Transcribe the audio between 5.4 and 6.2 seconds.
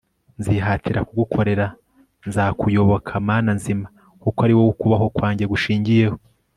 gushingiyeho